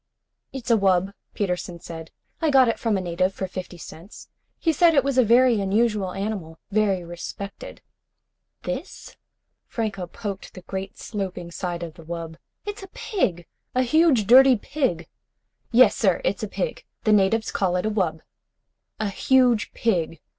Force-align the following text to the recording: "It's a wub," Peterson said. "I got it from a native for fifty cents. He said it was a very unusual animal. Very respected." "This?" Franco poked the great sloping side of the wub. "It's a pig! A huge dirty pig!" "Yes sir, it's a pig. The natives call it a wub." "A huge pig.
"It's 0.51 0.71
a 0.71 0.77
wub," 0.77 1.13
Peterson 1.35 1.79
said. 1.79 2.09
"I 2.41 2.49
got 2.49 2.67
it 2.67 2.79
from 2.79 2.97
a 2.97 3.01
native 3.01 3.35
for 3.35 3.45
fifty 3.47 3.77
cents. 3.77 4.29
He 4.57 4.73
said 4.73 4.95
it 4.95 5.03
was 5.03 5.19
a 5.19 5.23
very 5.23 5.61
unusual 5.61 6.13
animal. 6.13 6.57
Very 6.71 7.03
respected." 7.03 7.83
"This?" 8.63 9.15
Franco 9.67 10.07
poked 10.07 10.55
the 10.55 10.63
great 10.63 10.97
sloping 10.97 11.51
side 11.51 11.83
of 11.83 11.93
the 11.93 12.03
wub. 12.03 12.37
"It's 12.65 12.81
a 12.81 12.87
pig! 12.91 13.45
A 13.75 13.83
huge 13.83 14.25
dirty 14.25 14.55
pig!" 14.55 15.07
"Yes 15.71 15.95
sir, 15.95 16.19
it's 16.25 16.41
a 16.41 16.47
pig. 16.47 16.83
The 17.03 17.13
natives 17.13 17.51
call 17.51 17.75
it 17.75 17.85
a 17.85 17.91
wub." 17.91 18.21
"A 18.99 19.09
huge 19.09 19.71
pig. 19.73 20.19